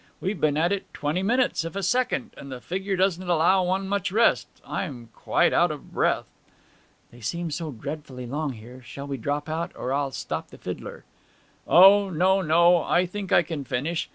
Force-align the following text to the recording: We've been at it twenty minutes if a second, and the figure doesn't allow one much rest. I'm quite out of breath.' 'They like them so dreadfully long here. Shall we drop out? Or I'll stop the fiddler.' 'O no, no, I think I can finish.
We've 0.19 0.41
been 0.41 0.57
at 0.57 0.71
it 0.71 0.91
twenty 0.95 1.21
minutes 1.21 1.63
if 1.63 1.75
a 1.75 1.83
second, 1.83 2.31
and 2.35 2.51
the 2.51 2.59
figure 2.59 2.95
doesn't 2.95 3.29
allow 3.29 3.63
one 3.63 3.87
much 3.87 4.11
rest. 4.11 4.47
I'm 4.65 5.09
quite 5.13 5.53
out 5.53 5.69
of 5.69 5.93
breath.' 5.93 6.25
'They 7.11 7.17
like 7.17 7.25
them 7.27 7.51
so 7.51 7.71
dreadfully 7.71 8.25
long 8.25 8.53
here. 8.53 8.81
Shall 8.83 9.05
we 9.05 9.17
drop 9.17 9.47
out? 9.47 9.71
Or 9.75 9.93
I'll 9.93 10.09
stop 10.09 10.47
the 10.47 10.57
fiddler.' 10.57 11.03
'O 11.67 12.09
no, 12.09 12.41
no, 12.41 12.81
I 12.81 13.05
think 13.05 13.31
I 13.31 13.43
can 13.43 13.63
finish. 13.63 14.09